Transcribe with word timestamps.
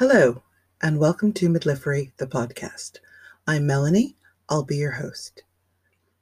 Hello, 0.00 0.42
and 0.80 0.98
welcome 0.98 1.30
to 1.34 1.50
Midlifery, 1.50 2.12
the 2.16 2.26
podcast. 2.26 3.00
I'm 3.46 3.66
Melanie. 3.66 4.16
I'll 4.48 4.64
be 4.64 4.78
your 4.78 4.92
host. 4.92 5.42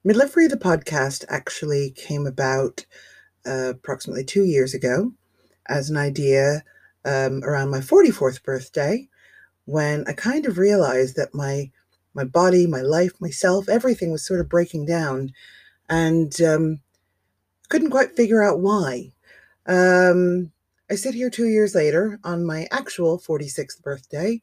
Midlifery, 0.05 0.49
the 0.49 0.57
podcast, 0.57 1.23
actually 1.29 1.91
came 1.91 2.27
about 2.27 2.85
uh, 3.47 3.69
approximately 3.69 4.25
two 4.25 4.43
years 4.43 4.73
ago 4.73 5.13
as 5.69 5.89
an 5.89 5.95
idea 5.95 6.65
um, 7.05 7.41
around 7.45 7.69
my 7.69 7.77
44th 7.77 8.43
birthday 8.43 9.07
when 9.63 10.03
I 10.09 10.11
kind 10.11 10.45
of 10.45 10.57
realized 10.57 11.15
that 11.15 11.33
my 11.33 11.71
my 12.13 12.25
body, 12.25 12.67
my 12.67 12.81
life, 12.81 13.13
myself, 13.21 13.69
everything 13.69 14.11
was 14.11 14.27
sort 14.27 14.41
of 14.41 14.49
breaking 14.49 14.87
down 14.87 15.31
and 15.89 16.41
um, 16.41 16.81
couldn't 17.69 17.91
quite 17.91 18.17
figure 18.17 18.43
out 18.43 18.59
why. 18.59 19.13
Um, 19.65 20.51
I 20.91 20.95
sit 20.95 21.13
here 21.13 21.29
two 21.29 21.47
years 21.47 21.75
later 21.75 22.19
on 22.23 22.45
my 22.45 22.67
actual 22.71 23.19
46th 23.19 23.81
birthday, 23.83 24.41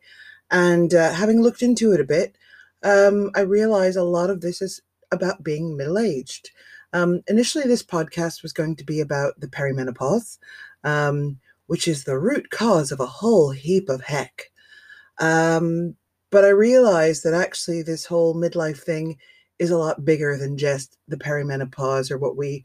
and 0.51 0.95
uh, 0.95 1.13
having 1.13 1.43
looked 1.43 1.63
into 1.63 1.93
it 1.93 2.01
a 2.01 2.05
bit, 2.05 2.37
um, 2.85 3.31
I 3.35 3.41
realize 3.41 3.97
a 3.97 4.05
lot 4.05 4.31
of 4.31 4.41
this 4.41 4.63
is 4.63 4.81
about 5.11 5.43
being 5.43 5.77
middle 5.77 5.99
aged. 5.99 6.51
Um, 6.93 7.23
initially, 7.27 7.65
this 7.65 7.83
podcast 7.83 8.43
was 8.43 8.53
going 8.53 8.77
to 8.77 8.85
be 8.85 9.01
about 9.01 9.41
the 9.41 9.49
perimenopause, 9.49 10.39
um, 10.85 11.41
which 11.67 11.89
is 11.89 12.05
the 12.05 12.19
root 12.19 12.51
cause 12.51 12.93
of 12.93 13.01
a 13.01 13.07
whole 13.07 13.51
heap 13.51 13.89
of 13.89 14.03
heck. 14.03 14.51
Um, 15.19 15.97
but 16.31 16.45
I 16.45 16.51
realized 16.51 17.25
that 17.25 17.35
actually, 17.35 17.83
this 17.83 18.05
whole 18.05 18.37
midlife 18.37 18.79
thing 18.79 19.19
is 19.59 19.71
a 19.71 19.79
lot 19.79 20.05
bigger 20.05 20.37
than 20.37 20.59
just 20.59 20.97
the 21.09 21.17
perimenopause 21.17 22.11
or 22.11 22.19
what 22.19 22.37
we 22.37 22.65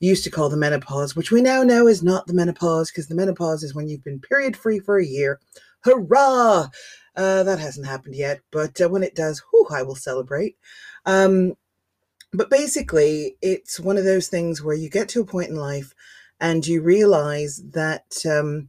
used 0.00 0.24
to 0.24 0.30
call 0.30 0.48
the 0.48 0.56
menopause, 0.56 1.16
which 1.16 1.30
we 1.30 1.42
now 1.42 1.62
know 1.62 1.86
is 1.86 2.02
not 2.02 2.26
the 2.26 2.34
menopause 2.34 2.90
because 2.90 3.08
the 3.08 3.14
menopause 3.14 3.62
is 3.62 3.74
when 3.74 3.88
you've 3.88 4.04
been 4.04 4.20
period 4.20 4.56
free 4.56 4.78
for 4.78 4.98
a 4.98 5.06
year. 5.06 5.40
Hurrah! 5.80 6.68
Uh, 7.16 7.42
that 7.42 7.58
hasn't 7.58 7.86
happened 7.86 8.14
yet, 8.14 8.40
but 8.52 8.80
uh, 8.80 8.88
when 8.88 9.02
it 9.02 9.14
does, 9.14 9.42
whew, 9.50 9.66
I 9.70 9.82
will 9.82 9.96
celebrate. 9.96 10.56
Um, 11.04 11.54
but 12.32 12.50
basically, 12.50 13.36
it's 13.42 13.80
one 13.80 13.96
of 13.96 14.04
those 14.04 14.28
things 14.28 14.62
where 14.62 14.76
you 14.76 14.88
get 14.88 15.08
to 15.10 15.22
a 15.22 15.26
point 15.26 15.50
in 15.50 15.56
life 15.56 15.94
and 16.40 16.64
you 16.64 16.80
realize 16.80 17.60
that 17.72 18.24
um, 18.30 18.68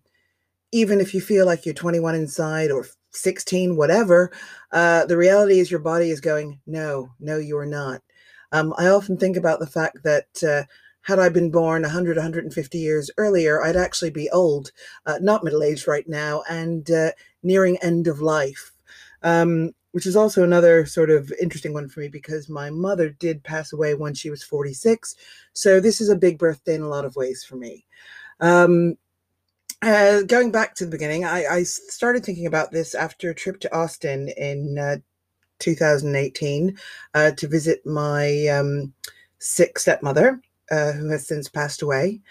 even 0.71 0.99
if 0.99 1.13
you 1.13 1.21
feel 1.21 1.45
like 1.45 1.65
you're 1.65 1.75
21 1.75 2.15
inside 2.15 2.71
or 2.71 2.87
16, 3.11 3.75
whatever, 3.75 4.31
uh, 4.71 5.05
the 5.05 5.17
reality 5.17 5.59
is 5.59 5.69
your 5.69 5.79
body 5.79 6.09
is 6.09 6.21
going, 6.21 6.59
no, 6.65 7.11
no, 7.19 7.37
you 7.37 7.57
are 7.57 7.65
not. 7.65 8.01
Um, 8.51 8.73
I 8.77 8.87
often 8.87 9.17
think 9.17 9.37
about 9.37 9.59
the 9.59 9.67
fact 9.67 10.03
that 10.03 10.43
uh, 10.43 10.63
had 11.01 11.19
I 11.19 11.29
been 11.29 11.51
born 11.51 11.83
100, 11.83 12.17
150 12.17 12.77
years 12.77 13.09
earlier, 13.17 13.63
I'd 13.63 13.75
actually 13.75 14.11
be 14.11 14.29
old, 14.29 14.71
uh, 15.05 15.19
not 15.21 15.43
middle 15.43 15.63
aged 15.63 15.87
right 15.87 16.07
now, 16.07 16.43
and 16.49 16.89
uh, 16.91 17.11
nearing 17.43 17.77
end 17.77 18.07
of 18.07 18.21
life. 18.21 18.71
Um, 19.23 19.73
which 19.91 20.05
is 20.05 20.15
also 20.15 20.43
another 20.43 20.85
sort 20.85 21.09
of 21.09 21.33
interesting 21.41 21.73
one 21.73 21.89
for 21.89 21.99
me 21.99 22.07
because 22.07 22.47
my 22.47 22.69
mother 22.69 23.09
did 23.09 23.43
pass 23.43 23.73
away 23.73 23.95
when 23.95 24.13
she 24.13 24.29
was 24.29 24.43
46. 24.43 25.15
So 25.53 25.79
this 25.79 25.99
is 25.99 26.09
a 26.09 26.15
big 26.15 26.37
birthday 26.37 26.75
in 26.75 26.81
a 26.81 26.87
lot 26.87 27.05
of 27.05 27.15
ways 27.15 27.43
for 27.43 27.55
me. 27.55 27.85
Um, 28.39 28.97
uh, 29.81 30.21
going 30.23 30.51
back 30.51 30.75
to 30.75 30.85
the 30.85 30.91
beginning, 30.91 31.25
I, 31.25 31.45
I, 31.45 31.63
started 31.63 32.23
thinking 32.25 32.47
about 32.47 32.71
this 32.71 32.93
after 32.93 33.29
a 33.29 33.35
trip 33.35 33.61
to 33.61 33.73
Austin 33.73 34.29
in 34.35 34.77
uh, 34.77 34.97
2018 35.59 36.77
uh, 37.13 37.31
to 37.31 37.47
visit 37.47 37.85
my 37.85 38.47
um, 38.47 38.93
sick 39.39 39.79
stepmother, 39.79 40.41
uh, 40.71 40.91
who 40.93 41.09
has 41.09 41.27
since 41.27 41.49
passed 41.49 41.81
away. 41.81 42.21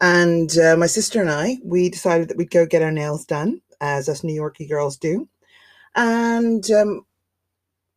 And 0.00 0.56
uh, 0.58 0.76
my 0.76 0.86
sister 0.86 1.20
and 1.20 1.30
I, 1.30 1.58
we 1.64 1.88
decided 1.88 2.28
that 2.28 2.36
we'd 2.36 2.50
go 2.50 2.66
get 2.66 2.82
our 2.82 2.92
nails 2.92 3.24
done, 3.24 3.60
as 3.80 4.08
us 4.08 4.22
New 4.22 4.40
Yorkie 4.40 4.68
girls 4.68 4.96
do. 4.96 5.28
And 5.96 6.70
um, 6.70 7.04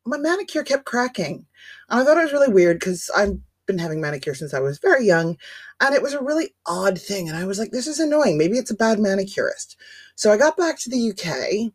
my 0.05 0.17
manicure 0.17 0.63
kept 0.63 0.85
cracking. 0.85 1.45
And 1.89 1.99
I 1.99 2.03
thought 2.03 2.17
it 2.17 2.23
was 2.23 2.33
really 2.33 2.51
weird 2.51 2.79
because 2.79 3.09
I've 3.15 3.37
been 3.67 3.77
having 3.77 4.01
manicure 4.01 4.33
since 4.33 4.53
I 4.53 4.59
was 4.59 4.79
very 4.79 5.05
young. 5.05 5.37
And 5.79 5.93
it 5.93 6.01
was 6.01 6.13
a 6.13 6.23
really 6.23 6.53
odd 6.65 6.99
thing. 6.99 7.29
And 7.29 7.37
I 7.37 7.45
was 7.45 7.59
like, 7.59 7.71
this 7.71 7.87
is 7.87 7.99
annoying. 7.99 8.37
Maybe 8.37 8.57
it's 8.57 8.71
a 8.71 8.75
bad 8.75 8.99
manicurist. 8.99 9.77
So 10.15 10.31
I 10.31 10.37
got 10.37 10.57
back 10.57 10.79
to 10.79 10.89
the 10.89 11.11
UK 11.11 11.71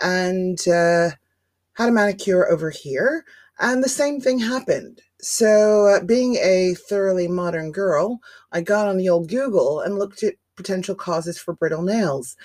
and 0.00 0.58
uh, 0.68 1.10
had 1.74 1.88
a 1.88 1.92
manicure 1.92 2.50
over 2.50 2.70
here. 2.70 3.24
And 3.58 3.82
the 3.82 3.88
same 3.88 4.20
thing 4.20 4.38
happened. 4.38 5.00
So, 5.20 5.86
uh, 5.86 6.04
being 6.04 6.36
a 6.36 6.74
thoroughly 6.74 7.26
modern 7.26 7.72
girl, 7.72 8.20
I 8.52 8.60
got 8.60 8.86
on 8.86 8.96
the 8.96 9.08
old 9.08 9.28
Google 9.28 9.80
and 9.80 9.98
looked 9.98 10.22
at 10.22 10.34
potential 10.56 10.94
causes 10.94 11.38
for 11.38 11.54
brittle 11.54 11.82
nails. 11.82 12.36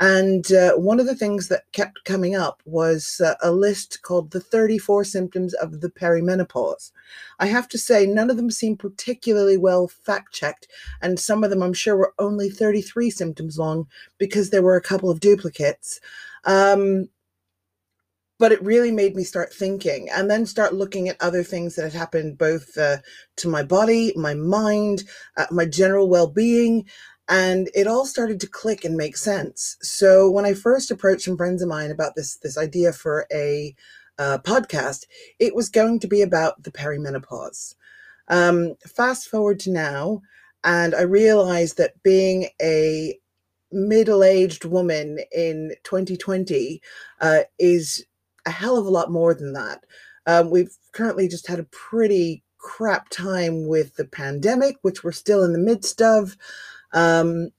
And 0.00 0.50
uh, 0.52 0.72
one 0.76 0.98
of 0.98 1.04
the 1.04 1.14
things 1.14 1.48
that 1.48 1.70
kept 1.72 2.04
coming 2.04 2.34
up 2.34 2.62
was 2.64 3.20
uh, 3.22 3.34
a 3.42 3.52
list 3.52 4.00
called 4.00 4.30
the 4.30 4.40
34 4.40 5.04
symptoms 5.04 5.52
of 5.54 5.82
the 5.82 5.90
perimenopause. 5.90 6.90
I 7.38 7.46
have 7.46 7.68
to 7.68 7.78
say, 7.78 8.06
none 8.06 8.30
of 8.30 8.38
them 8.38 8.50
seem 8.50 8.78
particularly 8.78 9.58
well 9.58 9.88
fact 9.88 10.32
checked, 10.32 10.68
and 11.02 11.20
some 11.20 11.44
of 11.44 11.50
them 11.50 11.62
I'm 11.62 11.74
sure 11.74 11.96
were 11.96 12.14
only 12.18 12.48
33 12.48 13.10
symptoms 13.10 13.58
long 13.58 13.88
because 14.16 14.48
there 14.48 14.62
were 14.62 14.76
a 14.76 14.80
couple 14.80 15.10
of 15.10 15.20
duplicates. 15.20 16.00
Um, 16.44 17.10
but 18.40 18.52
it 18.52 18.62
really 18.64 18.90
made 18.90 19.14
me 19.14 19.22
start 19.22 19.52
thinking 19.52 20.08
and 20.08 20.30
then 20.30 20.46
start 20.46 20.72
looking 20.72 21.10
at 21.10 21.20
other 21.20 21.44
things 21.44 21.76
that 21.76 21.84
had 21.84 21.92
happened 21.92 22.38
both 22.38 22.76
uh, 22.78 22.96
to 23.36 23.48
my 23.48 23.62
body, 23.62 24.14
my 24.16 24.32
mind, 24.32 25.04
uh, 25.36 25.44
my 25.50 25.66
general 25.66 26.08
well 26.08 26.26
being. 26.26 26.86
And 27.28 27.70
it 27.74 27.86
all 27.86 28.06
started 28.06 28.40
to 28.40 28.48
click 28.48 28.82
and 28.82 28.96
make 28.96 29.18
sense. 29.18 29.76
So 29.82 30.30
when 30.30 30.46
I 30.46 30.54
first 30.54 30.90
approached 30.90 31.26
some 31.26 31.36
friends 31.36 31.60
of 31.60 31.68
mine 31.68 31.90
about 31.90 32.14
this 32.16 32.38
this 32.38 32.56
idea 32.56 32.94
for 32.94 33.26
a 33.30 33.76
uh, 34.18 34.38
podcast, 34.38 35.04
it 35.38 35.54
was 35.54 35.68
going 35.68 36.00
to 36.00 36.08
be 36.08 36.22
about 36.22 36.62
the 36.62 36.72
perimenopause. 36.72 37.74
Um, 38.28 38.74
fast 38.86 39.28
forward 39.28 39.60
to 39.60 39.70
now, 39.70 40.22
and 40.64 40.94
I 40.94 41.02
realized 41.02 41.76
that 41.76 42.02
being 42.02 42.48
a 42.60 43.18
middle-aged 43.70 44.64
woman 44.64 45.20
in 45.30 45.74
2020 45.84 46.80
uh, 47.20 47.40
is 47.58 48.04
a 48.46 48.50
hell 48.50 48.76
of 48.76 48.86
a 48.86 48.90
lot 48.90 49.10
more 49.10 49.34
than 49.34 49.52
that. 49.52 49.84
Um, 50.26 50.50
we've 50.50 50.76
currently 50.92 51.28
just 51.28 51.46
had 51.46 51.58
a 51.58 51.64
pretty 51.64 52.42
crap 52.58 53.08
time 53.08 53.66
with 53.66 53.96
the 53.96 54.04
pandemic, 54.04 54.76
which 54.82 55.02
we're 55.02 55.12
still 55.12 55.42
in 55.42 55.52
the 55.52 55.58
midst 55.58 56.02
of. 56.02 56.36
Um, 56.92 57.50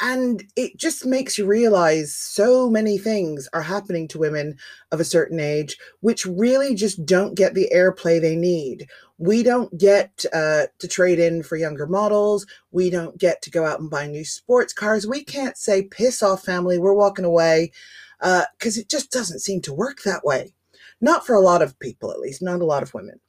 and 0.00 0.44
it 0.56 0.76
just 0.76 1.06
makes 1.06 1.38
you 1.38 1.46
realize 1.46 2.14
so 2.14 2.68
many 2.68 2.98
things 2.98 3.48
are 3.54 3.62
happening 3.62 4.06
to 4.08 4.18
women 4.18 4.58
of 4.92 5.00
a 5.00 5.04
certain 5.04 5.40
age, 5.40 5.78
which 6.00 6.26
really 6.26 6.74
just 6.74 7.06
don't 7.06 7.34
get 7.34 7.54
the 7.54 7.70
airplay 7.74 8.20
they 8.20 8.36
need. 8.36 8.88
We 9.18 9.42
don't 9.42 9.76
get 9.78 10.26
uh, 10.34 10.66
to 10.78 10.88
trade 10.88 11.18
in 11.18 11.42
for 11.42 11.56
younger 11.56 11.86
models. 11.86 12.46
We 12.72 12.90
don't 12.90 13.16
get 13.16 13.40
to 13.42 13.50
go 13.50 13.64
out 13.64 13.80
and 13.80 13.88
buy 13.88 14.06
new 14.06 14.24
sports 14.24 14.74
cars. 14.74 15.06
We 15.06 15.24
can't 15.24 15.56
say, 15.56 15.84
piss 15.84 16.22
off, 16.22 16.44
family, 16.44 16.78
we're 16.78 16.92
walking 16.92 17.24
away 17.24 17.72
because 18.20 18.78
uh, 18.78 18.80
it 18.80 18.88
just 18.88 19.10
doesn't 19.10 19.40
seem 19.40 19.60
to 19.62 19.74
work 19.74 20.02
that 20.02 20.24
way. 20.24 20.52
Not 21.00 21.26
for 21.26 21.34
a 21.34 21.40
lot 21.40 21.62
of 21.62 21.78
people, 21.78 22.10
at 22.10 22.20
least, 22.20 22.42
not 22.42 22.60
a 22.60 22.64
lot 22.64 22.82
of 22.82 22.94
women. 22.94 23.20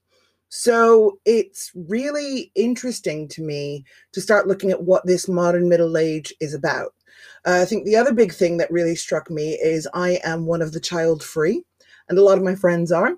So 0.49 1.19
it's 1.25 1.71
really 1.75 2.51
interesting 2.55 3.27
to 3.29 3.41
me 3.41 3.83
to 4.13 4.21
start 4.21 4.47
looking 4.47 4.71
at 4.71 4.83
what 4.83 5.05
this 5.05 5.27
modern 5.27 5.67
middle 5.67 5.97
age 5.97 6.33
is 6.39 6.53
about. 6.53 6.93
Uh, 7.45 7.59
I 7.61 7.65
think 7.65 7.85
the 7.85 7.97
other 7.97 8.13
big 8.13 8.33
thing 8.33 8.57
that 8.57 8.71
really 8.71 8.95
struck 8.95 9.29
me 9.29 9.53
is 9.53 9.87
I 9.93 10.19
am 10.23 10.45
one 10.45 10.61
of 10.61 10.71
the 10.71 10.79
child 10.79 11.23
free, 11.23 11.63
and 12.07 12.17
a 12.17 12.23
lot 12.23 12.37
of 12.37 12.43
my 12.43 12.55
friends 12.55 12.91
are. 12.91 13.17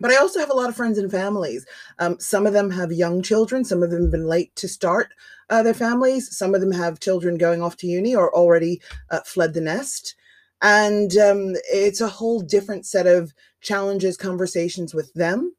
But 0.00 0.10
I 0.10 0.16
also 0.16 0.40
have 0.40 0.50
a 0.50 0.54
lot 0.54 0.68
of 0.68 0.74
friends 0.74 0.98
and 0.98 1.10
families. 1.10 1.64
Um, 2.00 2.18
some 2.18 2.44
of 2.44 2.52
them 2.52 2.70
have 2.70 2.90
young 2.90 3.22
children, 3.22 3.64
some 3.64 3.84
of 3.84 3.90
them 3.90 4.02
have 4.02 4.10
been 4.10 4.26
late 4.26 4.54
to 4.56 4.66
start 4.66 5.14
uh, 5.48 5.62
their 5.62 5.74
families, 5.74 6.36
some 6.36 6.54
of 6.54 6.60
them 6.60 6.72
have 6.72 6.98
children 6.98 7.38
going 7.38 7.62
off 7.62 7.76
to 7.76 7.86
uni 7.86 8.16
or 8.16 8.34
already 8.34 8.80
uh, 9.10 9.20
fled 9.20 9.54
the 9.54 9.60
nest. 9.60 10.16
And 10.62 11.16
um, 11.16 11.56
it's 11.70 12.00
a 12.00 12.08
whole 12.08 12.40
different 12.40 12.86
set 12.86 13.06
of 13.06 13.34
challenges, 13.60 14.16
conversations 14.16 14.94
with 14.94 15.12
them. 15.14 15.54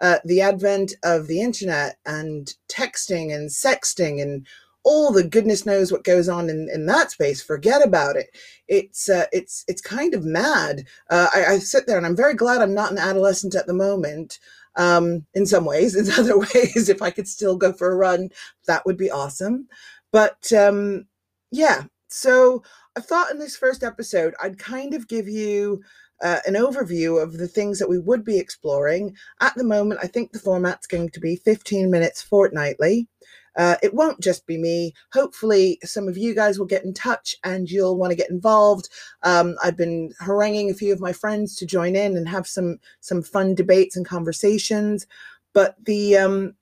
Uh, 0.00 0.18
the 0.24 0.40
advent 0.40 0.94
of 1.04 1.26
the 1.26 1.40
internet 1.40 1.98
and 2.06 2.54
texting 2.68 3.34
and 3.34 3.50
sexting 3.50 4.22
and 4.22 4.46
all 4.84 5.12
the 5.12 5.24
goodness 5.24 5.66
knows 5.66 5.92
what 5.92 6.04
goes 6.04 6.28
on 6.28 6.48
in, 6.48 6.68
in 6.72 6.86
that 6.86 7.10
space. 7.10 7.42
Forget 7.42 7.84
about 7.84 8.16
it. 8.16 8.30
It's 8.68 9.10
uh, 9.10 9.26
it's 9.32 9.64
it's 9.68 9.82
kind 9.82 10.14
of 10.14 10.24
mad. 10.24 10.84
Uh, 11.10 11.26
I, 11.34 11.44
I, 11.44 11.58
sit 11.58 11.86
there 11.86 11.98
and 11.98 12.06
I'm 12.06 12.16
very 12.16 12.34
glad 12.34 12.62
I'm 12.62 12.74
not 12.74 12.92
an 12.92 12.98
adolescent 12.98 13.54
at 13.54 13.66
the 13.66 13.74
moment. 13.74 14.38
Um, 14.76 15.26
in 15.34 15.44
some 15.44 15.64
ways, 15.64 15.96
in 16.08 16.10
other 16.12 16.38
ways, 16.38 16.88
if 16.88 17.02
I 17.02 17.10
could 17.10 17.28
still 17.28 17.56
go 17.56 17.72
for 17.72 17.90
a 17.90 17.96
run, 17.96 18.30
that 18.66 18.86
would 18.86 18.96
be 18.96 19.10
awesome. 19.10 19.68
But 20.12 20.52
um, 20.52 21.06
yeah, 21.50 21.84
so 22.08 22.62
I 22.98 23.00
thought 23.00 23.30
in 23.30 23.38
this 23.38 23.56
first 23.56 23.84
episode, 23.84 24.34
I'd 24.42 24.58
kind 24.58 24.92
of 24.92 25.06
give 25.06 25.28
you 25.28 25.82
uh, 26.20 26.40
an 26.48 26.54
overview 26.54 27.22
of 27.22 27.34
the 27.34 27.46
things 27.46 27.78
that 27.78 27.88
we 27.88 27.96
would 27.96 28.24
be 28.24 28.40
exploring. 28.40 29.16
At 29.40 29.54
the 29.54 29.62
moment, 29.62 30.00
I 30.02 30.08
think 30.08 30.32
the 30.32 30.40
format's 30.40 30.88
going 30.88 31.10
to 31.10 31.20
be 31.20 31.36
15 31.36 31.92
minutes 31.92 32.22
fortnightly. 32.22 33.06
Uh, 33.56 33.76
it 33.84 33.94
won't 33.94 34.20
just 34.20 34.48
be 34.48 34.58
me. 34.58 34.94
Hopefully, 35.12 35.78
some 35.84 36.08
of 36.08 36.18
you 36.18 36.34
guys 36.34 36.58
will 36.58 36.66
get 36.66 36.82
in 36.82 36.92
touch 36.92 37.36
and 37.44 37.70
you'll 37.70 37.96
want 37.96 38.10
to 38.10 38.16
get 38.16 38.30
involved. 38.30 38.88
Um, 39.22 39.54
I've 39.62 39.76
been 39.76 40.12
haranguing 40.18 40.68
a 40.68 40.74
few 40.74 40.92
of 40.92 40.98
my 40.98 41.12
friends 41.12 41.54
to 41.54 41.66
join 41.66 41.94
in 41.94 42.16
and 42.16 42.28
have 42.28 42.48
some 42.48 42.78
some 42.98 43.22
fun 43.22 43.54
debates 43.54 43.96
and 43.96 44.04
conversations. 44.04 45.06
But 45.52 45.76
the 45.84 46.16
um, 46.16 46.54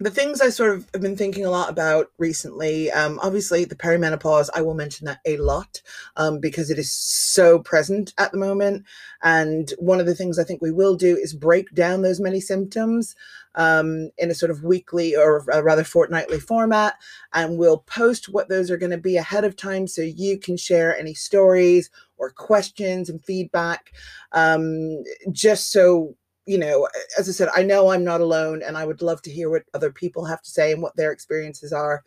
the 0.00 0.10
things 0.10 0.40
I 0.40 0.50
sort 0.50 0.76
of 0.76 0.88
have 0.94 1.02
been 1.02 1.16
thinking 1.16 1.44
a 1.44 1.50
lot 1.50 1.70
about 1.70 2.12
recently, 2.18 2.90
um, 2.92 3.18
obviously 3.20 3.64
the 3.64 3.74
perimenopause, 3.74 4.48
I 4.54 4.62
will 4.62 4.74
mention 4.74 5.06
that 5.06 5.18
a 5.26 5.36
lot 5.38 5.82
um, 6.16 6.38
because 6.38 6.70
it 6.70 6.78
is 6.78 6.92
so 6.92 7.58
present 7.58 8.14
at 8.16 8.30
the 8.30 8.38
moment. 8.38 8.84
And 9.22 9.72
one 9.78 9.98
of 9.98 10.06
the 10.06 10.14
things 10.14 10.38
I 10.38 10.44
think 10.44 10.62
we 10.62 10.70
will 10.70 10.94
do 10.94 11.16
is 11.16 11.34
break 11.34 11.74
down 11.74 12.02
those 12.02 12.20
many 12.20 12.38
symptoms 12.40 13.16
um, 13.56 14.10
in 14.18 14.30
a 14.30 14.34
sort 14.34 14.52
of 14.52 14.62
weekly 14.62 15.16
or 15.16 15.44
rather 15.44 15.82
fortnightly 15.82 16.38
format. 16.38 16.94
And 17.32 17.58
we'll 17.58 17.78
post 17.78 18.28
what 18.28 18.48
those 18.48 18.70
are 18.70 18.78
going 18.78 18.92
to 18.92 18.98
be 18.98 19.16
ahead 19.16 19.44
of 19.44 19.56
time 19.56 19.88
so 19.88 20.02
you 20.02 20.38
can 20.38 20.56
share 20.56 20.96
any 20.96 21.14
stories 21.14 21.90
or 22.18 22.30
questions 22.30 23.08
and 23.08 23.24
feedback 23.24 23.92
um, 24.30 25.02
just 25.32 25.72
so 25.72 26.14
you 26.48 26.56
know, 26.56 26.88
as 27.18 27.28
I 27.28 27.32
said, 27.32 27.50
I 27.54 27.62
know 27.62 27.90
I'm 27.90 28.04
not 28.04 28.22
alone, 28.22 28.62
and 28.66 28.76
I 28.76 28.86
would 28.86 29.02
love 29.02 29.20
to 29.22 29.30
hear 29.30 29.50
what 29.50 29.64
other 29.74 29.92
people 29.92 30.24
have 30.24 30.40
to 30.42 30.50
say 30.50 30.72
and 30.72 30.80
what 30.80 30.96
their 30.96 31.12
experiences 31.12 31.74
are. 31.74 32.02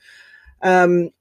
Um, 0.63 1.11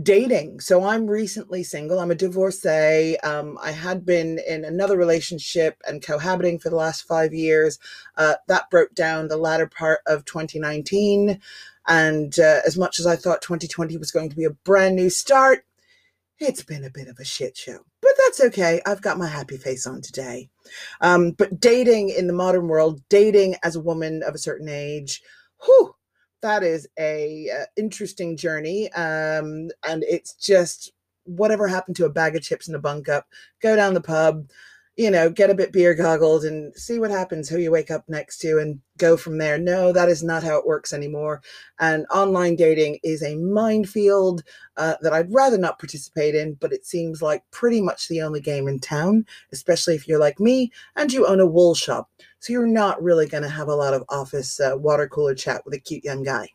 dating. 0.00 0.58
So 0.60 0.84
I'm 0.84 1.06
recently 1.06 1.62
single. 1.62 2.00
I'm 2.00 2.10
a 2.10 2.14
divorcee. 2.14 3.18
Um, 3.18 3.58
I 3.62 3.72
had 3.72 4.06
been 4.06 4.38
in 4.48 4.64
another 4.64 4.96
relationship 4.96 5.82
and 5.86 6.02
cohabiting 6.02 6.58
for 6.58 6.70
the 6.70 6.76
last 6.76 7.02
five 7.02 7.34
years. 7.34 7.78
Uh, 8.16 8.36
that 8.48 8.70
broke 8.70 8.94
down 8.94 9.28
the 9.28 9.36
latter 9.36 9.66
part 9.66 10.00
of 10.06 10.24
2019. 10.24 11.38
And 11.86 12.38
uh, 12.38 12.60
as 12.66 12.78
much 12.78 13.00
as 13.00 13.06
I 13.06 13.16
thought 13.16 13.42
2020 13.42 13.98
was 13.98 14.10
going 14.10 14.30
to 14.30 14.36
be 14.36 14.44
a 14.44 14.50
brand 14.50 14.96
new 14.96 15.10
start, 15.10 15.66
it's 16.42 16.64
been 16.64 16.84
a 16.84 16.90
bit 16.90 17.08
of 17.08 17.18
a 17.18 17.24
shit 17.24 17.56
show, 17.56 17.78
but 18.00 18.12
that's 18.18 18.40
okay. 18.40 18.80
I've 18.86 19.02
got 19.02 19.18
my 19.18 19.28
happy 19.28 19.56
face 19.56 19.86
on 19.86 20.00
today. 20.02 20.48
Um, 21.00 21.32
but 21.32 21.60
dating 21.60 22.10
in 22.10 22.26
the 22.26 22.32
modern 22.32 22.68
world, 22.68 23.00
dating 23.08 23.56
as 23.62 23.76
a 23.76 23.80
woman 23.80 24.22
of 24.22 24.34
a 24.34 24.38
certain 24.38 24.68
age, 24.68 25.22
whew, 25.64 25.94
that 26.42 26.62
is 26.62 26.88
a 26.98 27.48
uh, 27.50 27.64
interesting 27.76 28.36
journey. 28.36 28.92
Um, 28.92 29.70
and 29.86 30.04
it's 30.04 30.34
just 30.34 30.92
whatever 31.24 31.68
happened 31.68 31.96
to 31.96 32.04
a 32.04 32.10
bag 32.10 32.36
of 32.36 32.42
chips 32.42 32.66
and 32.66 32.76
a 32.76 32.80
bunk 32.80 33.08
up. 33.08 33.26
Go 33.60 33.76
down 33.76 33.94
the 33.94 34.00
pub, 34.00 34.50
you 35.02 35.10
know, 35.10 35.28
get 35.28 35.50
a 35.50 35.54
bit 35.54 35.72
beer 35.72 35.94
goggled 35.94 36.44
and 36.44 36.72
see 36.76 37.00
what 37.00 37.10
happens, 37.10 37.48
who 37.48 37.58
you 37.58 37.72
wake 37.72 37.90
up 37.90 38.04
next 38.06 38.38
to, 38.38 38.58
and 38.58 38.78
go 38.98 39.16
from 39.16 39.36
there. 39.36 39.58
No, 39.58 39.92
that 39.92 40.08
is 40.08 40.22
not 40.22 40.44
how 40.44 40.56
it 40.58 40.66
works 40.66 40.92
anymore. 40.92 41.42
And 41.80 42.06
online 42.08 42.54
dating 42.54 43.00
is 43.02 43.20
a 43.20 43.34
minefield 43.34 44.44
uh, 44.76 44.94
that 45.00 45.12
I'd 45.12 45.34
rather 45.34 45.58
not 45.58 45.80
participate 45.80 46.36
in, 46.36 46.54
but 46.54 46.72
it 46.72 46.86
seems 46.86 47.20
like 47.20 47.42
pretty 47.50 47.80
much 47.80 48.06
the 48.06 48.22
only 48.22 48.40
game 48.40 48.68
in 48.68 48.78
town, 48.78 49.26
especially 49.52 49.96
if 49.96 50.06
you're 50.06 50.20
like 50.20 50.38
me 50.38 50.70
and 50.94 51.12
you 51.12 51.26
own 51.26 51.40
a 51.40 51.46
wool 51.46 51.74
shop. 51.74 52.08
So 52.38 52.52
you're 52.52 52.64
not 52.68 53.02
really 53.02 53.26
going 53.26 53.42
to 53.42 53.48
have 53.48 53.66
a 53.66 53.74
lot 53.74 53.94
of 53.94 54.04
office 54.08 54.60
uh, 54.60 54.74
water 54.76 55.08
cooler 55.08 55.34
chat 55.34 55.64
with 55.64 55.74
a 55.74 55.80
cute 55.80 56.04
young 56.04 56.22
guy. 56.22 56.48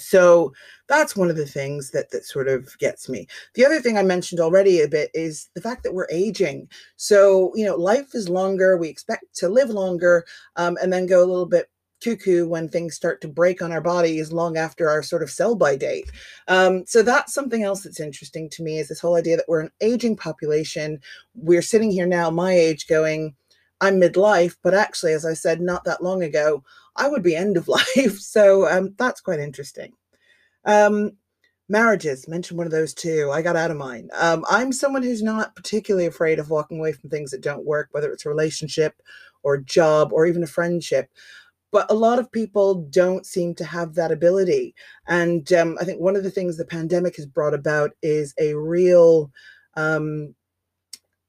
So 0.00 0.52
that's 0.88 1.16
one 1.16 1.30
of 1.30 1.36
the 1.36 1.46
things 1.46 1.90
that 1.90 2.10
that 2.10 2.24
sort 2.24 2.48
of 2.48 2.76
gets 2.78 3.08
me. 3.08 3.26
The 3.54 3.64
other 3.64 3.80
thing 3.80 3.98
I 3.98 4.02
mentioned 4.02 4.40
already 4.40 4.80
a 4.80 4.88
bit 4.88 5.10
is 5.14 5.50
the 5.54 5.60
fact 5.60 5.82
that 5.84 5.94
we're 5.94 6.08
aging. 6.10 6.68
So 6.96 7.52
you 7.54 7.64
know, 7.64 7.76
life 7.76 8.14
is 8.14 8.28
longer. 8.28 8.76
We 8.76 8.88
expect 8.88 9.24
to 9.36 9.48
live 9.48 9.70
longer, 9.70 10.24
um, 10.56 10.76
and 10.82 10.92
then 10.92 11.06
go 11.06 11.22
a 11.22 11.26
little 11.26 11.46
bit 11.46 11.68
cuckoo 12.02 12.46
when 12.46 12.68
things 12.68 12.94
start 12.94 13.20
to 13.20 13.28
break 13.28 13.62
on 13.62 13.72
our 13.72 13.80
bodies 13.80 14.32
long 14.32 14.56
after 14.56 14.88
our 14.88 15.02
sort 15.02 15.22
of 15.22 15.30
sell 15.30 15.54
by 15.54 15.76
date. 15.76 16.10
Um, 16.46 16.84
so 16.86 17.02
that's 17.02 17.34
something 17.34 17.62
else 17.62 17.82
that's 17.82 18.00
interesting 18.00 18.48
to 18.50 18.62
me 18.62 18.78
is 18.78 18.88
this 18.88 19.00
whole 19.00 19.16
idea 19.16 19.36
that 19.36 19.48
we're 19.48 19.60
an 19.60 19.72
aging 19.80 20.16
population. 20.16 21.00
We're 21.34 21.62
sitting 21.62 21.90
here 21.90 22.06
now, 22.06 22.30
my 22.30 22.52
age, 22.52 22.86
going. 22.86 23.34
I'm 23.80 24.00
midlife, 24.00 24.56
but 24.62 24.74
actually, 24.74 25.12
as 25.12 25.24
I 25.24 25.34
said 25.34 25.60
not 25.60 25.84
that 25.84 26.02
long 26.02 26.22
ago, 26.22 26.64
I 26.96 27.08
would 27.08 27.22
be 27.22 27.36
end 27.36 27.56
of 27.56 27.68
life. 27.96 28.18
So 28.18 28.68
um, 28.68 28.94
that's 28.98 29.20
quite 29.20 29.40
interesting. 29.40 29.92
Um, 30.64 31.12
marriages, 31.68 32.28
mention 32.28 32.56
one 32.56 32.66
of 32.66 32.72
those 32.72 32.94
too. 32.94 33.30
I 33.32 33.42
got 33.42 33.56
out 33.56 33.70
of 33.70 33.76
mine. 33.76 34.08
Um, 34.14 34.44
I'm 34.50 34.72
someone 34.72 35.02
who's 35.02 35.22
not 35.22 35.54
particularly 35.54 36.06
afraid 36.06 36.38
of 36.38 36.50
walking 36.50 36.78
away 36.78 36.92
from 36.92 37.10
things 37.10 37.30
that 37.30 37.42
don't 37.42 37.66
work, 37.66 37.88
whether 37.92 38.10
it's 38.12 38.26
a 38.26 38.30
relationship 38.30 38.94
or 39.42 39.54
a 39.54 39.64
job 39.64 40.12
or 40.12 40.26
even 40.26 40.42
a 40.42 40.48
friendship. 40.48 41.08
But 41.70 41.90
a 41.90 41.94
lot 41.94 42.18
of 42.18 42.32
people 42.32 42.86
don't 42.90 43.26
seem 43.26 43.54
to 43.56 43.64
have 43.64 43.94
that 43.94 44.10
ability. 44.10 44.74
And 45.06 45.52
um, 45.52 45.76
I 45.80 45.84
think 45.84 46.00
one 46.00 46.16
of 46.16 46.22
the 46.22 46.30
things 46.30 46.56
the 46.56 46.64
pandemic 46.64 47.16
has 47.16 47.26
brought 47.26 47.52
about 47.52 47.90
is 48.02 48.34
a 48.38 48.54
real 48.54 49.30
um, 49.76 50.34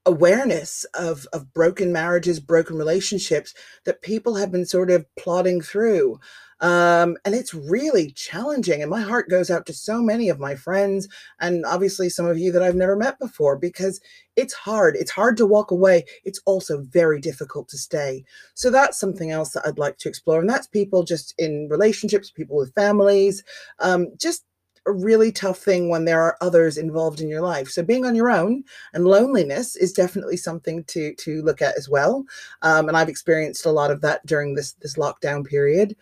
awareness 0.06 0.84
of 0.94 1.26
of 1.32 1.52
broken 1.52 1.92
marriages 1.92 2.40
broken 2.40 2.76
relationships 2.76 3.52
that 3.84 4.00
people 4.00 4.34
have 4.34 4.50
been 4.50 4.64
sort 4.64 4.90
of 4.90 5.04
plodding 5.16 5.60
through 5.60 6.18
um, 6.62 7.16
and 7.24 7.34
it's 7.34 7.54
really 7.54 8.10
challenging 8.10 8.82
and 8.82 8.90
my 8.90 9.00
heart 9.00 9.28
goes 9.30 9.50
out 9.50 9.66
to 9.66 9.72
so 9.72 10.02
many 10.02 10.28
of 10.28 10.38
my 10.38 10.54
friends 10.54 11.06
and 11.38 11.66
obviously 11.66 12.08
some 12.08 12.24
of 12.26 12.38
you 12.38 12.50
that 12.50 12.62
i've 12.62 12.74
never 12.74 12.96
met 12.96 13.18
before 13.18 13.58
because 13.58 14.00
it's 14.36 14.54
hard 14.54 14.96
it's 14.96 15.10
hard 15.10 15.36
to 15.36 15.46
walk 15.46 15.70
away 15.70 16.04
it's 16.24 16.40
also 16.46 16.80
very 16.80 17.20
difficult 17.20 17.68
to 17.68 17.76
stay. 17.76 18.24
So 18.54 18.70
that's 18.70 18.98
something 18.98 19.30
else 19.30 19.50
that 19.52 19.66
i'd 19.66 19.78
like 19.78 19.98
to 19.98 20.08
explore 20.08 20.40
and 20.40 20.48
that's 20.48 20.66
people 20.66 21.02
just 21.02 21.34
in 21.36 21.68
relationships 21.70 22.30
people 22.30 22.56
with 22.56 22.74
families 22.74 23.44
um, 23.80 24.08
just 24.18 24.44
a 24.86 24.92
really 24.92 25.30
tough 25.30 25.58
thing 25.58 25.88
when 25.88 26.04
there 26.04 26.20
are 26.20 26.36
others 26.40 26.78
involved 26.78 27.20
in 27.20 27.28
your 27.28 27.42
life. 27.42 27.68
So 27.68 27.82
being 27.82 28.06
on 28.06 28.14
your 28.14 28.30
own 28.30 28.64
and 28.94 29.04
loneliness 29.04 29.76
is 29.76 29.92
definitely 29.92 30.36
something 30.36 30.84
to 30.84 31.14
to 31.14 31.42
look 31.42 31.62
at 31.62 31.76
as 31.76 31.88
well. 31.88 32.24
Um, 32.62 32.88
and 32.88 32.96
I've 32.96 33.08
experienced 33.08 33.66
a 33.66 33.70
lot 33.70 33.90
of 33.90 34.00
that 34.02 34.24
during 34.26 34.54
this 34.54 34.72
this 34.74 34.96
lockdown 34.96 35.46
period. 35.46 35.96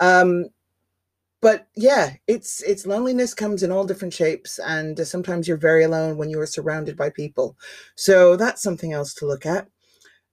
Um, 0.00 0.46
but 1.40 1.68
yeah, 1.74 2.14
it's 2.26 2.62
it's 2.62 2.86
loneliness 2.86 3.34
comes 3.34 3.62
in 3.62 3.72
all 3.72 3.84
different 3.84 4.12
shapes, 4.12 4.58
and 4.58 5.00
uh, 5.00 5.04
sometimes 5.04 5.48
you're 5.48 5.56
very 5.56 5.84
alone 5.84 6.16
when 6.16 6.28
you 6.28 6.38
are 6.40 6.46
surrounded 6.46 6.96
by 6.96 7.10
people. 7.10 7.56
So 7.94 8.36
that's 8.36 8.62
something 8.62 8.92
else 8.92 9.14
to 9.14 9.26
look 9.26 9.46
at. 9.46 9.66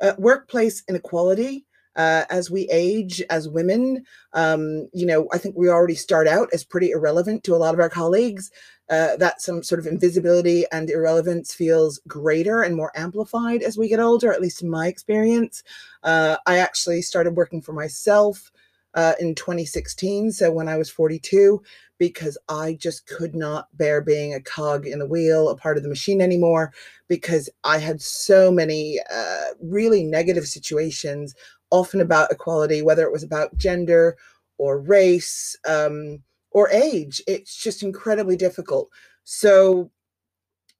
Uh, 0.02 0.14
workplace 0.18 0.84
inequality 0.90 1.67
uh, 1.98 2.26
as 2.30 2.50
we 2.50 2.70
age 2.72 3.22
as 3.30 3.50
women, 3.50 4.06
um, 4.34 4.88
you 4.94 5.06
know, 5.06 5.28
I 5.34 5.40
think 5.40 5.58
we 5.58 5.68
already 5.68 5.96
start 5.96 6.28
out 6.28 6.50
as 6.54 6.64
pretty 6.64 6.92
irrelevant 6.92 7.44
to 7.46 7.56
a 7.56 7.58
lot 7.58 7.74
of 7.74 7.80
our 7.80 7.90
colleagues. 7.90 8.52
Uh, 8.90 9.18
that 9.18 9.42
some 9.42 9.62
sort 9.62 9.80
of 9.80 9.86
invisibility 9.86 10.66
and 10.72 10.90
irrelevance 10.90 11.54
feels 11.54 12.00
greater 12.08 12.62
and 12.62 12.74
more 12.74 12.90
amplified 12.96 13.62
as 13.62 13.78
we 13.78 13.90
get 13.90 14.00
older, 14.00 14.32
at 14.32 14.40
least 14.40 14.62
in 14.62 14.70
my 14.70 14.88
experience. 14.88 15.62
Uh, 16.04 16.38
I 16.46 16.60
actually 16.60 17.02
started 17.02 17.36
working 17.36 17.62
for 17.62 17.74
myself 17.74 18.50
uh, 18.94 19.14
in 19.20 19.36
2016, 19.36 20.32
so 20.32 20.52
when 20.52 20.70
I 20.70 20.78
was 20.78 20.90
42, 20.90 21.62
because 21.98 22.38
I 22.48 22.74
just 22.80 23.08
could 23.08 23.36
not 23.36 23.68
bear 23.78 24.02
being 24.02 24.34
a 24.34 24.42
cog 24.42 24.88
in 24.88 25.00
the 25.00 25.06
wheel, 25.06 25.50
a 25.50 25.58
part 25.58 25.78
of 25.78 25.84
the 25.84 25.90
machine 25.90 26.22
anymore, 26.22 26.74
because 27.08 27.50
I 27.64 27.80
had 27.80 28.02
so 28.02 28.52
many 28.52 29.00
uh, 29.14 29.54
really 29.62 30.04
negative 30.04 30.48
situations 30.48 31.36
often 31.70 32.02
about 32.02 32.32
equality, 32.32 32.82
whether 32.82 33.04
it 33.04 33.12
was 33.12 33.24
about 33.24 33.56
gender 33.58 34.18
or 34.58 34.80
race 34.80 35.58
um, 35.68 36.22
or 36.52 36.70
age. 36.70 37.22
It's 37.28 37.56
just 37.56 37.84
incredibly 37.84 38.36
difficult. 38.36 38.90
So 39.24 39.92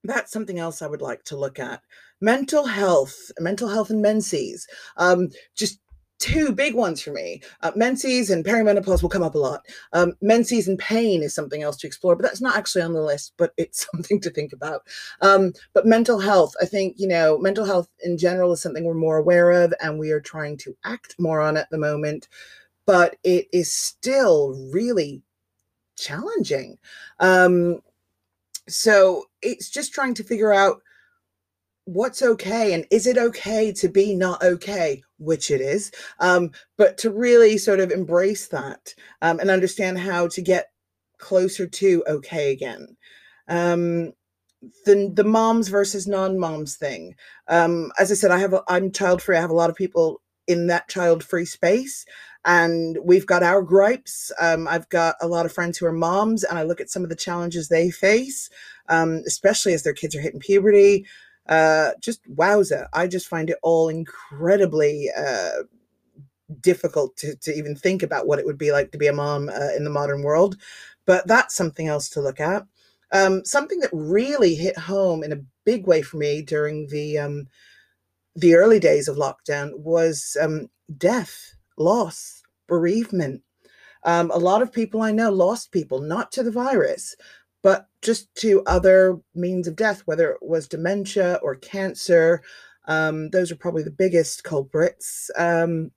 that's 0.04 0.32
something 0.32 0.58
else 0.58 0.82
I 0.82 0.86
would 0.86 1.02
like 1.02 1.24
to 1.24 1.36
look 1.36 1.58
at. 1.58 1.82
Mental 2.20 2.64
health, 2.64 3.30
mental 3.38 3.68
health 3.68 3.90
and 3.90 4.02
menses. 4.02 4.66
Um, 4.96 5.28
just 5.54 5.80
two 6.18 6.52
big 6.52 6.74
ones 6.74 7.00
for 7.00 7.12
me. 7.12 7.42
Uh, 7.62 7.72
menses 7.76 8.30
and 8.30 8.44
perimenopause 8.44 9.02
will 9.02 9.08
come 9.08 9.22
up 9.22 9.34
a 9.34 9.38
lot. 9.38 9.64
Um, 9.92 10.14
menses 10.20 10.68
and 10.68 10.78
pain 10.78 11.22
is 11.22 11.34
something 11.34 11.62
else 11.62 11.76
to 11.78 11.86
explore, 11.86 12.16
but 12.16 12.22
that's 12.22 12.40
not 12.40 12.56
actually 12.56 12.82
on 12.82 12.92
the 12.92 13.02
list, 13.02 13.34
but 13.36 13.52
it's 13.56 13.86
something 13.92 14.20
to 14.20 14.30
think 14.30 14.52
about. 14.52 14.82
Um, 15.20 15.52
but 15.72 15.86
mental 15.86 16.18
health, 16.18 16.54
I 16.60 16.66
think, 16.66 16.96
you 16.98 17.08
know, 17.08 17.38
mental 17.38 17.64
health 17.64 17.88
in 18.02 18.18
general 18.18 18.52
is 18.52 18.62
something 18.62 18.84
we're 18.84 18.94
more 18.94 19.18
aware 19.18 19.50
of 19.50 19.72
and 19.80 19.98
we 19.98 20.10
are 20.10 20.20
trying 20.20 20.56
to 20.58 20.76
act 20.84 21.14
more 21.18 21.40
on 21.40 21.56
at 21.56 21.70
the 21.70 21.78
moment, 21.78 22.28
but 22.86 23.16
it 23.24 23.46
is 23.52 23.72
still 23.72 24.54
really 24.72 25.22
challenging. 25.96 26.78
Um, 27.20 27.80
so 28.68 29.24
it's 29.42 29.70
just 29.70 29.92
trying 29.92 30.14
to 30.14 30.24
figure 30.24 30.52
out 30.52 30.82
what's 31.88 32.20
okay 32.20 32.74
and 32.74 32.84
is 32.90 33.06
it 33.06 33.16
okay 33.16 33.72
to 33.72 33.88
be 33.88 34.14
not 34.14 34.42
okay 34.42 35.02
which 35.16 35.50
it 35.50 35.60
is 35.60 35.90
um, 36.20 36.50
but 36.76 36.98
to 36.98 37.10
really 37.10 37.56
sort 37.56 37.80
of 37.80 37.90
embrace 37.90 38.48
that 38.48 38.94
um, 39.22 39.40
and 39.40 39.48
understand 39.48 39.98
how 39.98 40.28
to 40.28 40.42
get 40.42 40.66
closer 41.18 41.66
to 41.66 42.04
okay 42.06 42.52
again 42.52 42.94
um, 43.48 44.12
the 44.84 45.10
the 45.14 45.24
moms 45.24 45.68
versus 45.68 46.06
non-moms 46.06 46.76
thing 46.76 47.14
um, 47.48 47.90
as 47.98 48.12
i 48.12 48.14
said 48.14 48.30
i 48.30 48.38
have 48.38 48.52
a, 48.52 48.62
i'm 48.68 48.92
child 48.92 49.22
free 49.22 49.38
i 49.38 49.40
have 49.40 49.48
a 49.48 49.54
lot 49.54 49.70
of 49.70 49.76
people 49.76 50.20
in 50.48 50.66
that 50.66 50.88
child 50.88 51.22
free 51.22 51.44
space. 51.44 52.04
And 52.44 52.96
we've 53.04 53.26
got 53.26 53.42
our 53.42 53.60
gripes. 53.62 54.32
Um, 54.40 54.66
I've 54.66 54.88
got 54.88 55.16
a 55.20 55.28
lot 55.28 55.44
of 55.44 55.52
friends 55.52 55.76
who 55.76 55.86
are 55.86 55.92
moms, 55.92 56.42
and 56.42 56.58
I 56.58 56.62
look 56.62 56.80
at 56.80 56.88
some 56.88 57.02
of 57.02 57.10
the 57.10 57.16
challenges 57.16 57.68
they 57.68 57.90
face, 57.90 58.48
um, 58.88 59.22
especially 59.26 59.74
as 59.74 59.82
their 59.82 59.92
kids 59.92 60.16
are 60.16 60.20
hitting 60.20 60.40
puberty. 60.40 61.04
Uh, 61.48 61.92
just 62.00 62.22
wowza. 62.34 62.86
I 62.92 63.06
just 63.06 63.28
find 63.28 63.50
it 63.50 63.58
all 63.62 63.88
incredibly 63.88 65.10
uh, 65.16 65.62
difficult 66.60 67.16
to, 67.18 67.36
to 67.36 67.52
even 67.54 67.74
think 67.74 68.02
about 68.02 68.26
what 68.26 68.38
it 68.38 68.46
would 68.46 68.58
be 68.58 68.72
like 68.72 68.92
to 68.92 68.98
be 68.98 69.06
a 69.06 69.12
mom 69.12 69.48
uh, 69.48 69.70
in 69.76 69.84
the 69.84 69.90
modern 69.90 70.22
world. 70.22 70.56
But 71.06 71.26
that's 71.26 71.54
something 71.54 71.88
else 71.88 72.08
to 72.10 72.20
look 72.20 72.40
at. 72.40 72.66
Um, 73.12 73.44
something 73.44 73.80
that 73.80 73.90
really 73.92 74.54
hit 74.54 74.78
home 74.78 75.24
in 75.24 75.32
a 75.32 75.40
big 75.64 75.86
way 75.86 76.02
for 76.02 76.18
me 76.18 76.42
during 76.42 76.88
the 76.88 77.18
um, 77.18 77.48
the 78.36 78.54
early 78.54 78.78
days 78.78 79.08
of 79.08 79.16
lockdown 79.16 79.76
was 79.78 80.36
um, 80.40 80.68
death, 80.96 81.54
loss, 81.76 82.42
bereavement. 82.68 83.42
Um, 84.04 84.30
a 84.30 84.38
lot 84.38 84.62
of 84.62 84.72
people 84.72 85.02
I 85.02 85.10
know 85.10 85.30
lost 85.30 85.72
people, 85.72 86.00
not 86.00 86.30
to 86.32 86.42
the 86.42 86.50
virus, 86.50 87.16
but 87.62 87.88
just 88.02 88.34
to 88.36 88.62
other 88.66 89.18
means 89.34 89.66
of 89.66 89.76
death, 89.76 90.02
whether 90.04 90.30
it 90.30 90.42
was 90.42 90.68
dementia 90.68 91.40
or 91.42 91.56
cancer. 91.56 92.42
Um, 92.86 93.30
those 93.30 93.52
are 93.52 93.56
probably 93.56 93.82
the 93.82 93.90
biggest 93.90 94.44
culprits. 94.44 95.30
Um, 95.36 95.90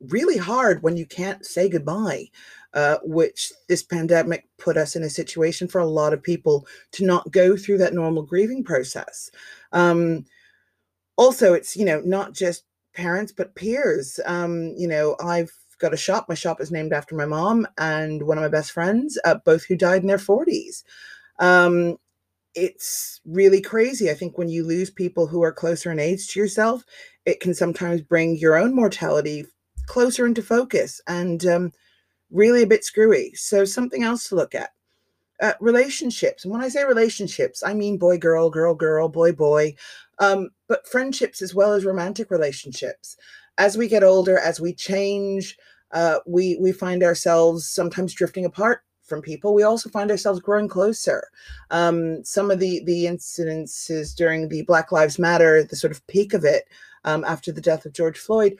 really 0.00 0.36
hard 0.36 0.82
when 0.82 0.96
you 0.96 1.06
can't 1.06 1.44
say 1.44 1.68
goodbye, 1.68 2.26
uh, 2.72 2.98
which 3.02 3.52
this 3.68 3.82
pandemic 3.82 4.48
put 4.58 4.76
us 4.76 4.96
in 4.96 5.02
a 5.02 5.10
situation 5.10 5.68
for 5.68 5.80
a 5.80 5.86
lot 5.86 6.12
of 6.12 6.22
people 6.22 6.66
to 6.92 7.04
not 7.04 7.30
go 7.30 7.56
through 7.56 7.78
that 7.78 7.94
normal 7.94 8.22
grieving 8.22 8.64
process. 8.64 9.30
Um, 9.72 10.24
also, 11.16 11.54
it's, 11.54 11.76
you 11.76 11.84
know, 11.84 12.00
not 12.04 12.32
just 12.32 12.64
parents, 12.94 13.32
but 13.32 13.54
peers. 13.54 14.18
Um, 14.26 14.74
you 14.76 14.88
know, 14.88 15.16
I've 15.22 15.52
got 15.84 15.94
a 15.94 15.98
shop. 15.98 16.26
My 16.28 16.34
shop 16.34 16.60
is 16.60 16.72
named 16.72 16.94
after 16.94 17.14
my 17.14 17.26
mom 17.26 17.66
and 17.76 18.22
one 18.22 18.38
of 18.38 18.42
my 18.42 18.48
best 18.48 18.72
friends, 18.72 19.18
uh, 19.24 19.36
both 19.44 19.64
who 19.64 19.76
died 19.76 20.00
in 20.00 20.08
their 20.08 20.16
40s. 20.16 20.82
Um, 21.38 21.98
it's 22.54 23.20
really 23.26 23.60
crazy. 23.60 24.10
I 24.10 24.14
think 24.14 24.38
when 24.38 24.48
you 24.48 24.64
lose 24.64 24.90
people 24.90 25.26
who 25.26 25.42
are 25.42 25.52
closer 25.52 25.92
in 25.92 25.98
age 25.98 26.28
to 26.28 26.40
yourself, 26.40 26.84
it 27.26 27.40
can 27.40 27.52
sometimes 27.52 28.00
bring 28.00 28.38
your 28.38 28.56
own 28.56 28.74
mortality 28.74 29.44
closer 29.86 30.26
into 30.26 30.42
focus 30.42 31.02
and 31.06 31.44
um, 31.46 31.72
really 32.30 32.62
a 32.62 32.66
bit 32.66 32.84
screwy. 32.84 33.32
So, 33.34 33.66
something 33.66 34.02
else 34.02 34.28
to 34.28 34.36
look 34.36 34.54
at. 34.54 34.70
Uh, 35.42 35.52
relationships. 35.60 36.44
And 36.44 36.52
when 36.52 36.62
I 36.62 36.68
say 36.68 36.84
relationships, 36.84 37.62
I 37.62 37.74
mean 37.74 37.98
boy, 37.98 38.18
girl, 38.18 38.48
girl, 38.48 38.74
girl, 38.74 39.08
boy, 39.08 39.32
boy, 39.32 39.74
um, 40.20 40.50
but 40.68 40.86
friendships 40.86 41.42
as 41.42 41.54
well 41.54 41.72
as 41.72 41.84
romantic 41.84 42.30
relationships. 42.30 43.16
As 43.58 43.76
we 43.76 43.88
get 43.88 44.04
older, 44.04 44.38
as 44.38 44.60
we 44.60 44.72
change, 44.72 45.58
uh, 45.94 46.18
we 46.26 46.58
we 46.60 46.72
find 46.72 47.02
ourselves 47.02 47.66
sometimes 47.66 48.12
drifting 48.12 48.44
apart 48.44 48.82
from 49.04 49.22
people. 49.22 49.54
We 49.54 49.62
also 49.62 49.88
find 49.88 50.10
ourselves 50.10 50.40
growing 50.40 50.68
closer. 50.68 51.28
Um, 51.70 52.24
some 52.24 52.50
of 52.50 52.58
the 52.58 52.82
the 52.84 53.04
incidences 53.04 54.14
during 54.14 54.48
the 54.48 54.62
Black 54.62 54.92
Lives 54.92 55.18
Matter, 55.18 55.62
the 55.62 55.76
sort 55.76 55.92
of 55.92 56.06
peak 56.06 56.34
of 56.34 56.44
it 56.44 56.64
um, 57.04 57.24
after 57.24 57.52
the 57.52 57.60
death 57.60 57.86
of 57.86 57.92
George 57.92 58.18
Floyd, 58.18 58.58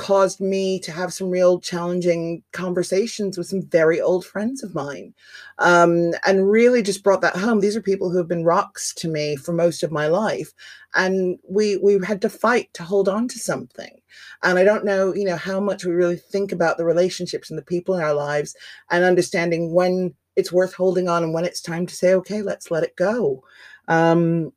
caused 0.00 0.40
me 0.40 0.80
to 0.80 0.90
have 0.90 1.12
some 1.12 1.28
real 1.28 1.60
challenging 1.60 2.42
conversations 2.52 3.36
with 3.36 3.48
some 3.48 3.60
very 3.60 4.00
old 4.00 4.24
friends 4.24 4.62
of 4.62 4.74
mine. 4.74 5.12
Um, 5.58 6.12
and 6.24 6.50
really 6.50 6.82
just 6.82 7.04
brought 7.04 7.20
that 7.20 7.36
home. 7.36 7.60
These 7.60 7.76
are 7.76 7.82
people 7.82 8.10
who 8.10 8.16
have 8.16 8.26
been 8.26 8.44
rocks 8.44 8.94
to 8.94 9.08
me 9.08 9.36
for 9.36 9.52
most 9.52 9.82
of 9.82 9.92
my 9.92 10.06
life 10.06 10.54
and 10.94 11.38
we 11.48 11.76
we 11.76 11.98
had 12.04 12.22
to 12.22 12.30
fight 12.30 12.72
to 12.74 12.82
hold 12.82 13.08
on 13.08 13.28
to 13.28 13.38
something. 13.38 14.00
And 14.42 14.58
i 14.58 14.64
don't 14.64 14.84
know 14.84 15.14
you 15.14 15.24
know 15.24 15.36
how 15.36 15.60
much 15.60 15.84
we 15.84 15.92
really 15.92 16.16
think 16.16 16.50
about 16.50 16.78
the 16.78 16.84
relationships 16.84 17.50
and 17.50 17.58
the 17.58 17.70
people 17.74 17.94
in 17.94 18.02
our 18.02 18.14
lives 18.14 18.56
and 18.90 19.04
understanding 19.04 19.72
when 19.72 20.14
it's 20.34 20.50
worth 20.50 20.72
holding 20.72 21.08
on 21.08 21.22
and 21.22 21.34
when 21.34 21.44
it's 21.44 21.60
time 21.60 21.86
to 21.86 21.94
say 21.94 22.14
okay 22.14 22.42
let's 22.42 22.70
let 22.70 22.84
it 22.84 22.96
go. 22.96 23.44
Um, 23.86 24.52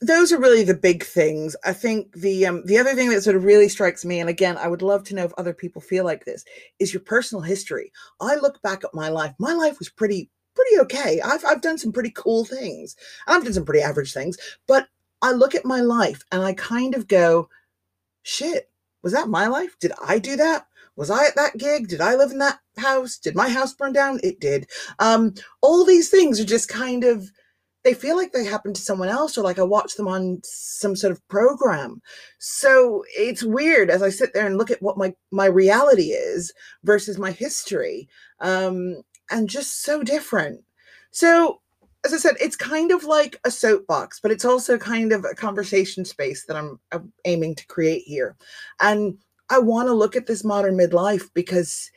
those 0.00 0.32
are 0.32 0.38
really 0.38 0.64
the 0.64 0.74
big 0.74 1.04
things. 1.04 1.56
I 1.64 1.72
think 1.72 2.12
the 2.12 2.46
um, 2.46 2.62
the 2.64 2.78
other 2.78 2.94
thing 2.94 3.10
that 3.10 3.22
sort 3.22 3.36
of 3.36 3.44
really 3.44 3.68
strikes 3.68 4.04
me, 4.04 4.20
and 4.20 4.28
again, 4.28 4.56
I 4.56 4.68
would 4.68 4.82
love 4.82 5.04
to 5.04 5.14
know 5.14 5.24
if 5.24 5.32
other 5.38 5.54
people 5.54 5.80
feel 5.82 6.04
like 6.04 6.24
this, 6.24 6.44
is 6.78 6.92
your 6.92 7.02
personal 7.02 7.42
history. 7.42 7.92
I 8.20 8.36
look 8.36 8.60
back 8.62 8.84
at 8.84 8.94
my 8.94 9.08
life. 9.08 9.34
My 9.38 9.52
life 9.52 9.78
was 9.78 9.88
pretty 9.88 10.30
pretty 10.54 10.78
okay. 10.80 11.20
I've 11.20 11.44
I've 11.44 11.62
done 11.62 11.78
some 11.78 11.92
pretty 11.92 12.10
cool 12.10 12.44
things. 12.44 12.96
I've 13.26 13.44
done 13.44 13.52
some 13.52 13.64
pretty 13.64 13.82
average 13.82 14.12
things, 14.12 14.36
but 14.66 14.88
I 15.22 15.32
look 15.32 15.54
at 15.54 15.64
my 15.64 15.80
life 15.80 16.22
and 16.32 16.42
I 16.42 16.52
kind 16.54 16.94
of 16.94 17.08
go, 17.08 17.48
shit, 18.22 18.70
was 19.02 19.12
that 19.12 19.28
my 19.28 19.46
life? 19.46 19.78
Did 19.78 19.92
I 20.04 20.18
do 20.18 20.36
that? 20.36 20.66
Was 20.96 21.10
I 21.10 21.26
at 21.26 21.36
that 21.36 21.56
gig? 21.56 21.88
Did 21.88 22.00
I 22.00 22.16
live 22.16 22.32
in 22.32 22.38
that 22.38 22.58
house? 22.76 23.16
Did 23.16 23.34
my 23.34 23.48
house 23.48 23.72
burn 23.72 23.92
down? 23.92 24.20
It 24.22 24.40
did. 24.40 24.68
Um, 24.98 25.34
all 25.62 25.84
these 25.84 26.10
things 26.10 26.38
are 26.38 26.44
just 26.44 26.68
kind 26.68 27.04
of 27.04 27.30
they 27.84 27.94
feel 27.94 28.16
like 28.16 28.32
they 28.32 28.44
happen 28.44 28.72
to 28.72 28.80
someone 28.80 29.08
else 29.08 29.36
or 29.36 29.42
like 29.42 29.58
I 29.58 29.64
watch 29.64 29.96
them 29.96 30.08
on 30.08 30.40
some 30.44 30.94
sort 30.94 31.10
of 31.12 31.26
program. 31.28 32.00
So 32.38 33.04
it's 33.16 33.42
weird 33.42 33.90
as 33.90 34.02
I 34.02 34.08
sit 34.08 34.34
there 34.34 34.46
and 34.46 34.58
look 34.58 34.70
at 34.70 34.82
what 34.82 34.98
my 34.98 35.14
my 35.30 35.46
reality 35.46 36.10
is 36.10 36.52
versus 36.84 37.18
my 37.18 37.32
history. 37.32 38.08
Um, 38.40 39.02
and 39.30 39.48
just 39.48 39.82
so 39.82 40.02
different. 40.02 40.62
So 41.10 41.60
as 42.04 42.12
I 42.12 42.16
said, 42.16 42.36
it's 42.40 42.56
kind 42.56 42.90
of 42.90 43.04
like 43.04 43.38
a 43.44 43.50
soapbox, 43.50 44.20
but 44.20 44.30
it's 44.30 44.44
also 44.44 44.76
kind 44.76 45.12
of 45.12 45.24
a 45.24 45.34
conversation 45.34 46.04
space 46.04 46.44
that 46.46 46.56
I'm, 46.56 46.80
I'm 46.90 47.12
aiming 47.24 47.54
to 47.56 47.66
create 47.66 48.02
here. 48.02 48.36
And 48.80 49.16
I 49.50 49.58
want 49.58 49.88
to 49.88 49.94
look 49.94 50.16
at 50.16 50.26
this 50.26 50.44
modern 50.44 50.76
midlife 50.76 51.30
because 51.34 51.90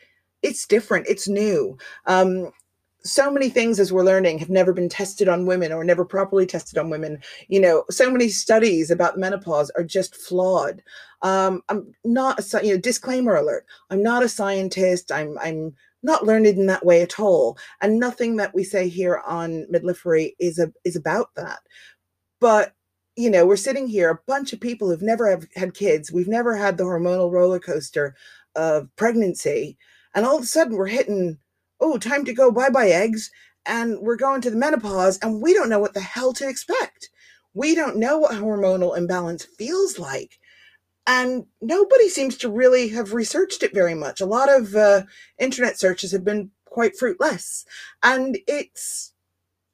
it's 0.43 0.67
different, 0.67 1.07
it's 1.07 1.27
new. 1.27 1.77
Um, 2.05 2.51
so 3.05 3.31
many 3.31 3.49
things 3.49 3.79
as 3.79 3.93
we're 3.93 4.03
learning 4.03 4.39
have 4.39 4.49
never 4.49 4.73
been 4.73 4.89
tested 4.89 5.29
on 5.29 5.45
women 5.45 5.71
or 5.71 5.83
never 5.83 6.03
properly 6.03 6.45
tested 6.45 6.77
on 6.77 6.89
women. 6.89 7.19
You 7.47 7.59
know 7.59 7.85
so 7.89 8.11
many 8.11 8.29
studies 8.29 8.91
about 8.91 9.17
menopause 9.17 9.71
are 9.71 9.83
just 9.83 10.15
flawed. 10.15 10.81
Um, 11.21 11.63
i'm 11.69 11.93
not 12.03 12.39
a 12.53 12.65
you 12.65 12.73
know 12.73 12.79
disclaimer 12.79 13.35
alert 13.35 13.65
i'm 13.89 14.03
not 14.03 14.21
a 14.21 14.29
scientist 14.29 15.11
i'm 15.11 15.39
i'm 15.39 15.73
not 16.05 16.25
learned 16.25 16.45
in 16.45 16.67
that 16.67 16.85
way 16.85 17.01
at 17.01 17.19
all. 17.19 17.57
And 17.81 17.99
nothing 17.99 18.37
that 18.37 18.53
we 18.53 18.63
say 18.63 18.87
here 18.87 19.21
on 19.25 19.65
Midlifery 19.73 20.35
is 20.39 20.59
a 20.59 20.71
is 20.85 20.95
about 20.95 21.33
that. 21.35 21.59
But 22.39 22.73
you 23.17 23.29
know 23.29 23.45
we're 23.45 23.55
sitting 23.57 23.87
here 23.87 24.09
a 24.09 24.19
bunch 24.27 24.53
of 24.53 24.59
people 24.59 24.89
who've 24.89 25.01
never 25.01 25.29
have 25.29 25.47
had 25.55 25.73
kids 25.73 26.11
we've 26.11 26.27
never 26.27 26.53
had 26.53 26.77
the 26.77 26.83
hormonal 26.83 27.31
roller 27.31 27.61
coaster 27.61 28.13
of 28.57 28.93
pregnancy 28.97 29.77
and 30.13 30.25
all 30.25 30.35
of 30.35 30.43
a 30.43 30.45
sudden 30.45 30.75
we're 30.75 30.85
hitting 30.85 31.37
oh, 31.79 31.97
time 31.97 32.25
to 32.25 32.33
go 32.33 32.51
bye 32.51 32.69
bye 32.69 32.89
eggs. 32.89 33.31
And 33.65 33.99
we're 33.99 34.15
going 34.15 34.41
to 34.41 34.51
the 34.51 34.57
menopause 34.57 35.17
and 35.19 35.41
we 35.41 35.53
don't 35.53 35.69
know 35.69 35.79
what 35.79 35.93
the 35.93 36.01
hell 36.01 36.33
to 36.33 36.47
expect. 36.47 37.09
We 37.53 37.73
don't 37.73 37.97
know 37.97 38.19
what 38.19 38.35
hormonal 38.35 38.97
imbalance 38.97 39.43
feels 39.43 39.97
like. 39.97 40.39
And 41.07 41.45
nobody 41.61 42.09
seems 42.09 42.37
to 42.37 42.49
really 42.49 42.89
have 42.89 43.13
researched 43.13 43.63
it 43.63 43.73
very 43.73 43.95
much. 43.95 44.21
A 44.21 44.25
lot 44.25 44.51
of 44.51 44.75
uh, 44.75 45.03
internet 45.39 45.79
searches 45.79 46.11
have 46.11 46.23
been 46.23 46.51
quite 46.65 46.97
fruitless. 46.97 47.65
And 48.03 48.37
it's 48.47 49.13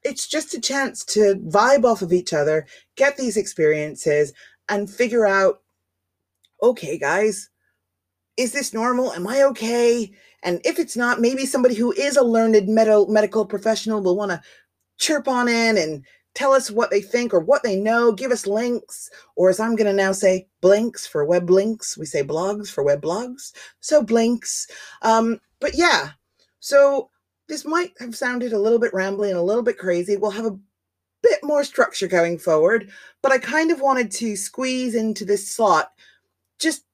it's 0.04 0.28
just 0.28 0.54
a 0.54 0.62
chance 0.62 1.06
to 1.06 1.36
vibe 1.36 1.86
off 1.86 2.02
of 2.02 2.12
each 2.12 2.34
other, 2.34 2.66
get 2.96 3.18
these 3.18 3.38
experiences, 3.38 4.34
and 4.68 4.90
figure 4.90 5.26
out 5.26 5.62
okay, 6.64 6.98
guys, 6.98 7.50
is 8.38 8.52
this 8.52 8.74
normal? 8.74 9.12
Am 9.14 9.28
I 9.28 9.42
okay? 9.44 10.12
And 10.44 10.62
if 10.66 10.80
it's 10.80 10.98
not, 10.98 11.22
maybe 11.22 11.46
somebody 11.46 11.76
who 11.76 11.92
is 11.94 12.18
a 12.18 12.24
learned 12.24 12.68
med- 12.68 13.10
medical 13.10 13.46
professional 13.46 14.02
will 14.02 14.16
want 14.16 14.32
to 14.32 14.42
chirp 14.98 15.28
on 15.28 15.48
in 15.48 15.78
and 15.78 16.04
tell 16.34 16.54
us 16.54 16.72
what 16.72 16.90
they 16.90 17.02
think 17.02 17.34
or 17.34 17.40
what 17.40 17.64
they 17.64 17.76
know, 17.76 18.12
give 18.12 18.32
us 18.32 18.48
links, 18.48 19.10
or 19.36 19.50
as 19.50 19.60
I'm 19.60 19.76
going 19.76 19.88
to 19.88 19.94
now 19.94 20.12
say, 20.12 20.48
blinks 20.62 21.06
for 21.06 21.26
web 21.26 21.50
links. 21.50 21.98
We 21.98 22.06
say 22.06 22.24
blogs 22.24 22.70
for 22.72 22.84
web 22.84 23.02
blogs. 23.02 23.52
So 23.82 24.02
blinks. 24.02 24.68
Um, 25.02 25.40
but 25.60 25.76
yeah, 25.76 26.12
so 26.60 27.10
this 27.48 27.66
might 27.66 27.94
have 28.00 28.16
sounded 28.16 28.54
a 28.54 28.60
little 28.60 28.80
bit 28.80 28.94
rambly 28.94 29.30
and 29.30 29.38
a 29.38 29.44
little 29.44 29.64
bit 29.64 29.78
crazy. 29.78 30.16
We'll 30.16 30.32
have 30.32 30.46
a 30.46 30.58
bit 31.22 31.40
more 31.44 31.64
structure 31.64 32.08
going 32.08 32.38
forward, 32.38 32.90
but 33.22 33.32
I 33.32 33.38
kind 33.38 33.72
of 33.72 33.82
wanted 33.82 34.10
to 34.12 34.36
squeeze 34.36 34.96
into 34.96 35.26
this 35.26 35.48
slot 35.48 35.92
just 36.60 36.86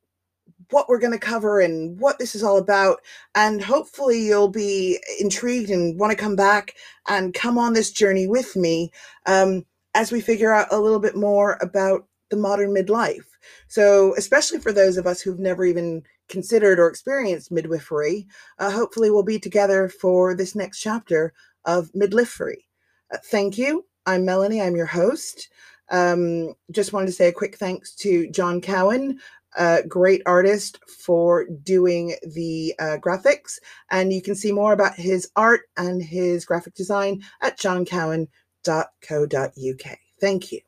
what 0.71 0.89
we're 0.89 0.99
going 0.99 1.13
to 1.13 1.19
cover 1.19 1.59
and 1.59 1.99
what 1.99 2.19
this 2.19 2.35
is 2.35 2.43
all 2.43 2.57
about. 2.57 3.01
And 3.35 3.61
hopefully, 3.61 4.25
you'll 4.25 4.49
be 4.49 4.99
intrigued 5.19 5.69
and 5.69 5.99
want 5.99 6.11
to 6.11 6.17
come 6.17 6.35
back 6.35 6.75
and 7.07 7.33
come 7.33 7.57
on 7.57 7.73
this 7.73 7.91
journey 7.91 8.27
with 8.27 8.55
me 8.55 8.91
um, 9.25 9.65
as 9.95 10.11
we 10.11 10.21
figure 10.21 10.53
out 10.53 10.67
a 10.71 10.79
little 10.79 10.99
bit 10.99 11.15
more 11.15 11.57
about 11.61 12.05
the 12.29 12.37
modern 12.37 12.73
midlife. 12.73 13.25
So, 13.67 14.13
especially 14.17 14.59
for 14.59 14.73
those 14.73 14.97
of 14.97 15.07
us 15.07 15.21
who've 15.21 15.39
never 15.39 15.65
even 15.65 16.03
considered 16.27 16.79
or 16.79 16.87
experienced 16.87 17.51
midwifery, 17.51 18.27
uh, 18.59 18.71
hopefully, 18.71 19.09
we'll 19.09 19.23
be 19.23 19.39
together 19.39 19.87
for 19.87 20.35
this 20.35 20.55
next 20.55 20.79
chapter 20.79 21.33
of 21.65 21.91
midlifery. 21.93 22.65
Uh, 23.13 23.17
thank 23.25 23.57
you. 23.57 23.85
I'm 24.05 24.25
Melanie, 24.25 24.61
I'm 24.61 24.75
your 24.75 24.85
host. 24.85 25.49
Um, 25.89 26.53
just 26.71 26.93
wanted 26.93 27.07
to 27.07 27.11
say 27.13 27.27
a 27.27 27.33
quick 27.33 27.57
thanks 27.57 27.93
to 27.95 28.29
John 28.29 28.61
Cowan, 28.61 29.19
great 29.87 30.21
artist 30.25 30.79
for 30.87 31.45
doing 31.63 32.15
the 32.35 32.73
uh, 32.79 32.97
graphics. 33.01 33.59
And 33.91 34.13
you 34.13 34.21
can 34.21 34.35
see 34.35 34.51
more 34.51 34.73
about 34.73 34.95
his 34.95 35.29
art 35.35 35.61
and 35.77 36.01
his 36.01 36.45
graphic 36.45 36.75
design 36.75 37.23
at 37.41 37.57
johncowan.co.uk. 37.59 38.27
Thank 40.19 40.51
you. 40.51 40.61